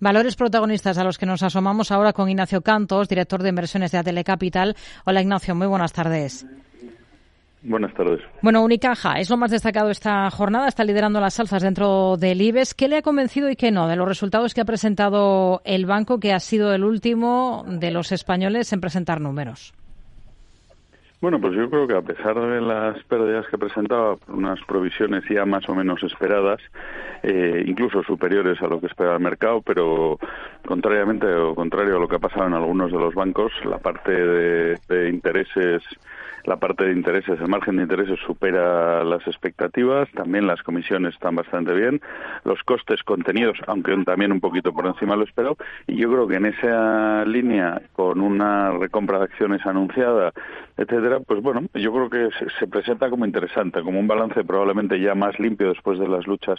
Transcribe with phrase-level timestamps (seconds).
[0.00, 3.98] Valores protagonistas a los que nos asomamos ahora con Ignacio Cantos, director de inversiones de
[3.98, 4.76] Atele Capital.
[5.04, 6.46] Hola Ignacio, muy buenas tardes.
[7.64, 8.20] Buenas tardes.
[8.40, 12.74] Bueno, Unicaja es lo más destacado esta jornada, está liderando las alzas dentro del IBEX.
[12.74, 16.20] ¿Qué le ha convencido y qué no de los resultados que ha presentado el banco,
[16.20, 19.74] que ha sido el último de los españoles en presentar números?
[21.20, 25.44] Bueno, pues yo creo que a pesar de las pérdidas que presentaba, unas provisiones ya
[25.44, 26.60] más o menos esperadas,
[27.24, 30.16] eh, incluso superiores a lo que esperaba el mercado, pero
[30.64, 34.12] contrariamente o contrario a lo que ha pasado en algunos de los bancos, la parte
[34.12, 35.82] de, de intereses
[36.48, 41.36] la parte de intereses, el margen de intereses supera las expectativas, también las comisiones están
[41.36, 42.00] bastante bien,
[42.44, 46.36] los costes contenidos, aunque también un poquito por encima lo esperado, y yo creo que
[46.36, 50.32] en esa línea, con una recompra de acciones anunciada,
[50.78, 55.14] etcétera, pues bueno, yo creo que se, presenta como interesante, como un balance probablemente ya
[55.14, 56.58] más limpio después de las luchas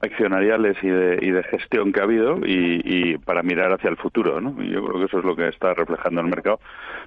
[0.00, 4.40] accionariales y de, y de gestión que ha habido y, para mirar hacia el futuro,
[4.40, 4.50] ¿no?
[4.62, 6.60] Y yo creo que eso es lo que está reflejando el mercado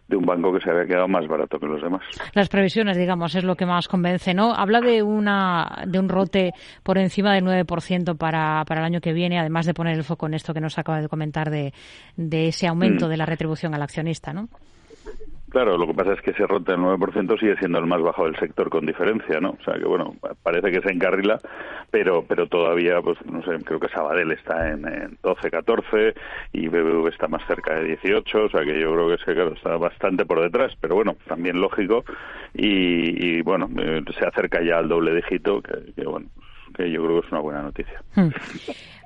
[0.08, 2.02] de un banco que se había quedado más barato que los demás.
[2.34, 4.54] Las previsiones, digamos, es lo que más convence, ¿no?
[4.54, 9.14] Habla de una de un rote por encima del 9% para, para el año que
[9.14, 11.74] viene, además de poner el foco en esto que nos acaba de comentar de,
[12.18, 13.10] de ese aumento mm.
[13.10, 14.50] de la retribución al accionista, ¿no?
[15.52, 18.24] Claro, lo que pasa es que ese rote del 9% sigue siendo el más bajo
[18.24, 19.50] del sector con diferencia, ¿no?
[19.50, 21.40] O sea que, bueno, parece que se encarrila,
[21.92, 26.14] pero pero todavía, pues, no sé, creo que Sabadell está en, 12, 14
[26.54, 29.52] y BBV está más cerca de 18, o sea que yo creo que ese, claro,
[29.54, 32.06] está bastante por detrás, pero bueno, también lógico
[32.54, 36.28] y, bueno, eh, se acerca ya al doble dígito, que, que bueno,
[36.82, 38.02] que yo creo que es una buena noticia.
[38.16, 38.30] Hmm.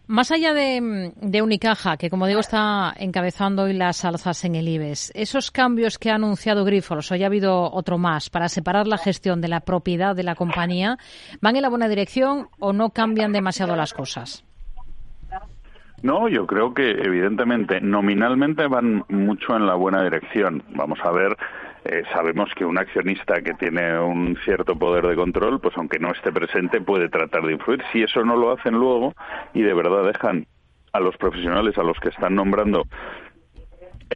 [0.08, 5.12] Más allá de, Unicaja, que como digo está encabezando hoy las alzas en el IBEX,
[5.16, 9.42] esos cambios que ha anunciado Grifols, hoy ha habido otro más, para separar la gestión
[9.42, 10.98] de la propiedad de la compañía,
[11.42, 14.46] ¿van en la buena dirección o no cambian demasiado las cosas?
[16.04, 20.62] No, yo creo que evidentemente nominalmente van mucho en la buena dirección.
[20.76, 21.36] Vamos a ver
[21.86, 26.12] eh, sabemos que un accionista que tiene un cierto poder de control, pues aunque no
[26.12, 27.84] esté presente, puede tratar de influir.
[27.94, 29.14] Si eso no lo hacen luego
[29.54, 30.48] y de verdad dejan
[30.94, 32.84] a los profesionales a los que están nombrando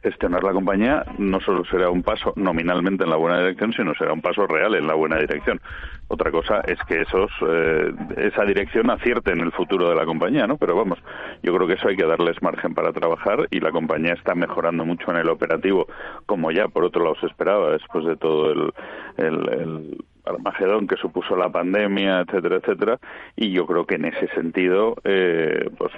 [0.02, 4.12] gestionar la compañía no solo será un paso nominalmente en la buena dirección, sino será
[4.12, 5.60] un paso real en la buena dirección.
[6.08, 10.46] Otra cosa es que esos eh, esa dirección acierte en el futuro de la compañía,
[10.46, 10.56] ¿no?
[10.56, 10.98] Pero vamos,
[11.42, 14.84] yo creo que eso hay que darles margen para trabajar y la compañía está mejorando
[14.84, 15.86] mucho en el operativo,
[16.26, 18.72] como ya por otro lado se esperaba después de todo el,
[19.18, 22.98] el Armagedón que supuso la pandemia, etcétera, etcétera,
[23.36, 25.92] y yo creo que en ese sentido eh, pues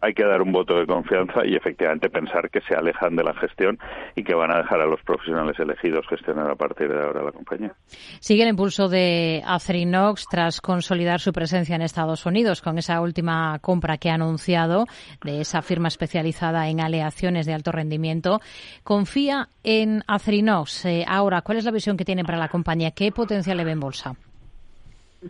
[0.00, 3.34] hay que dar un voto de confianza y efectivamente pensar que se alejan de la
[3.34, 3.78] gestión
[4.16, 7.32] y que van a dejar a los profesionales elegidos gestionar a partir de ahora la
[7.32, 7.72] compañía.
[8.20, 13.58] Sigue el impulso de Acerinox tras consolidar su presencia en Estados Unidos con esa última
[13.60, 14.86] compra que ha anunciado
[15.24, 18.40] de esa firma especializada en aleaciones de alto rendimiento.
[18.82, 20.84] Confía en Acerinox.
[20.86, 22.90] Eh, ahora, ¿cuál es la visión que tiene para la compañía?
[22.90, 24.14] ¿Qué potencial le en bolsa?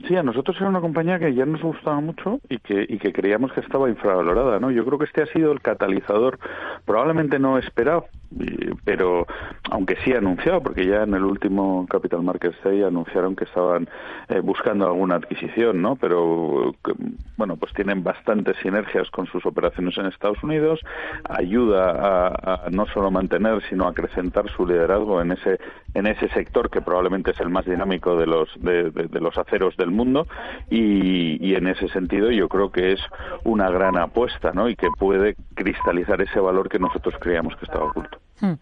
[0.08, 3.12] Sí, a nosotros era una compañía que ya nos gustaba mucho y que, y que
[3.12, 4.70] creíamos que estaba infravalorada, ¿no?
[4.70, 6.38] Yo creo que este ha sido el catalizador,
[6.86, 8.06] probablemente no esperado,
[8.84, 9.26] pero
[9.70, 13.88] aunque sí anunciado, porque ya en el último Capital Markets Day anunciaron que estaban
[14.28, 15.96] eh, buscando alguna adquisición, ¿no?
[15.96, 16.74] Pero,
[17.36, 20.80] bueno, pues tienen bastantes sinergias con sus operaciones en Estados Unidos,
[21.28, 25.58] ayuda a, no solo mantener, sino a acrecentar su liderazgo en ese,
[25.94, 29.76] en ese sector que probablemente es el más dinámico de los, de, de los aceros
[29.76, 30.26] del mundo
[30.70, 33.00] y, en ese sentido yo creo que es
[33.44, 34.68] una gran apuesta ¿no?
[34.68, 38.21] y que puede cristalizar ese valor que nosotros creíamos que estaba oculto.
[38.40, 38.54] Hmm.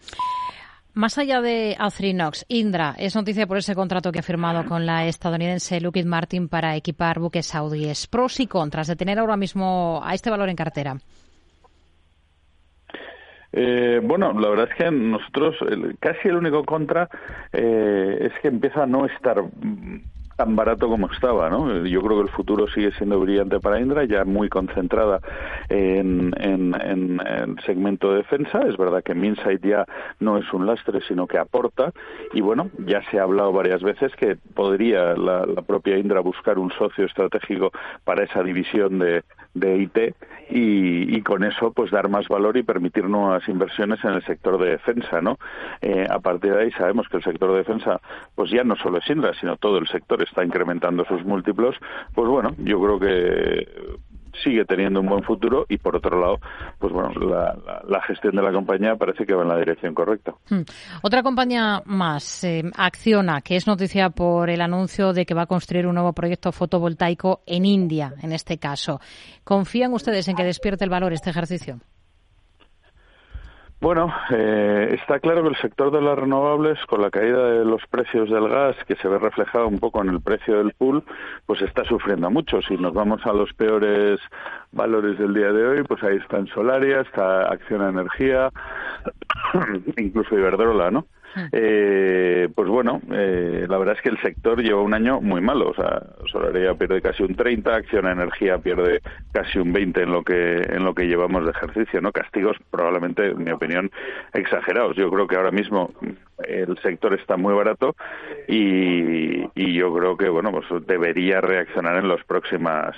[0.93, 5.07] Más allá de Acerinox, Indra es noticia por ese contrato que ha firmado con la
[5.07, 8.09] estadounidense Lockheed Martin para equipar buques saudíes.
[8.09, 10.97] Pros y contras de tener ahora mismo a este valor en cartera.
[13.53, 15.57] Eh, bueno, la verdad es que nosotros
[16.01, 17.09] casi el único contra
[17.53, 19.43] eh, es que empieza a no estar
[20.41, 21.85] tan barato como estaba, ¿no?
[21.85, 25.21] Yo creo que el futuro sigue siendo brillante para Indra, ya muy concentrada
[25.69, 28.63] en, el segmento de defensa.
[28.67, 29.85] Es verdad que Minsight ya
[30.19, 31.93] no es un lastre, sino que aporta.
[32.33, 36.73] Y bueno, ya se ha hablado varias veces que podría la, propia Indra buscar un
[36.73, 37.71] socio estratégico
[38.05, 39.23] para esa división de,
[39.53, 40.15] de IT
[40.51, 44.71] y, con eso pues dar más valor y permitir nuevas inversiones en el sector de
[44.71, 45.39] defensa, ¿no?
[45.81, 48.01] Eh, a partir de ahí sabemos que el sector de defensa
[48.35, 51.77] pues ya no solo es Indra, sino todo el sector está incrementando sus múltiplos,
[52.15, 53.69] pues bueno, yo creo que
[54.43, 56.39] sigue teniendo un buen futuro y por otro lado,
[56.79, 57.11] pues bueno,
[57.89, 60.35] la, gestión de la compañía parece que va en la dirección correcta.
[60.49, 60.63] Hmm.
[61.03, 65.47] Otra compañía más, eh, Acciona, que es noticia por el anuncio de que va a
[65.47, 69.01] construir un nuevo proyecto fotovoltaico en India, en este caso.
[69.45, 71.81] ¿Confían ustedes en que despierte el valor este ejercicio?
[73.81, 77.81] Bueno, eh, está claro que el sector de las renovables, con la caída de los
[77.87, 81.03] precios del gas, que se ve reflejado un poco en el precio del pool,
[81.47, 82.61] pues está sufriendo mucho.
[82.61, 84.21] Si nos vamos a los peores
[84.73, 88.51] valores del día de hoy, pues ahí está en Solaria, está Acción Energía,
[89.97, 91.07] incluso Iberdrola, ¿no?
[91.53, 95.71] Eh, pues bueno, eh, la verdad es que el sector lleva un año muy malo.
[95.71, 99.01] O sea, Solaria pierde casi un 30, Acción Energía pierde
[99.33, 102.13] casi un 20 en lo que en lo que llevamos de ejercicio, ¿no?
[102.13, 103.91] Castigos probablemente, en mi opinión,
[104.33, 104.97] exagerados.
[104.97, 105.93] Yo creo que ahora mismo
[106.47, 107.95] el sector está muy barato
[108.49, 112.97] y, y yo creo que bueno, pues debería reaccionar en las próximas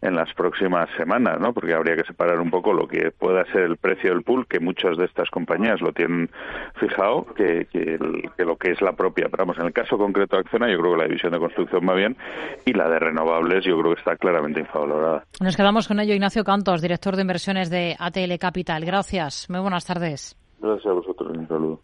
[0.00, 1.52] en las próximas semanas, ¿no?
[1.52, 4.60] Porque habría que separar un poco lo que pueda ser el precio del pool, que
[4.60, 6.30] muchas de estas compañías lo tienen
[6.76, 7.98] fijado, que, que,
[8.44, 9.26] lo que es la propia.
[9.28, 11.88] Pero vamos, en el caso concreto de Acciona, yo creo que la división de construcción
[11.88, 12.16] va bien
[12.64, 15.24] y la de renovables yo creo que está claramente infravalorada.
[15.40, 16.14] Nos quedamos con ello.
[16.14, 18.84] Ignacio Cantos, director de inversiones de ATL Capital.
[18.84, 19.48] Gracias.
[19.50, 20.36] Muy buenas tardes.
[20.60, 21.36] Gracias a vosotros.
[21.36, 21.76] Un saludo.